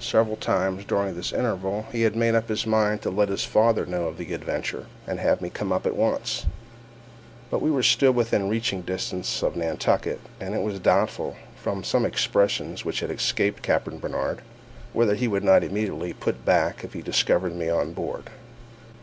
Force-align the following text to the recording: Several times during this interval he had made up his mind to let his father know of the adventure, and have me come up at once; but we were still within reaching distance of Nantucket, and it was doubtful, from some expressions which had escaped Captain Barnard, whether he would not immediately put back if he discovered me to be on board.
Several 0.00 0.36
times 0.38 0.86
during 0.86 1.14
this 1.14 1.30
interval 1.30 1.84
he 1.92 2.00
had 2.00 2.16
made 2.16 2.34
up 2.34 2.48
his 2.48 2.66
mind 2.66 3.02
to 3.02 3.10
let 3.10 3.28
his 3.28 3.44
father 3.44 3.84
know 3.84 4.06
of 4.06 4.16
the 4.16 4.32
adventure, 4.32 4.86
and 5.06 5.20
have 5.20 5.42
me 5.42 5.50
come 5.50 5.72
up 5.74 5.84
at 5.84 5.94
once; 5.94 6.46
but 7.50 7.60
we 7.60 7.70
were 7.70 7.82
still 7.82 8.12
within 8.12 8.48
reaching 8.48 8.80
distance 8.80 9.42
of 9.42 9.56
Nantucket, 9.56 10.20
and 10.40 10.54
it 10.54 10.62
was 10.62 10.78
doubtful, 10.80 11.36
from 11.54 11.84
some 11.84 12.06
expressions 12.06 12.86
which 12.86 13.00
had 13.00 13.10
escaped 13.10 13.62
Captain 13.62 13.98
Barnard, 13.98 14.40
whether 14.94 15.14
he 15.14 15.28
would 15.28 15.44
not 15.44 15.62
immediately 15.62 16.14
put 16.14 16.46
back 16.46 16.82
if 16.82 16.94
he 16.94 17.02
discovered 17.02 17.52
me 17.54 17.66
to 17.66 17.70
be 17.72 17.78
on 17.78 17.92
board. 17.92 18.30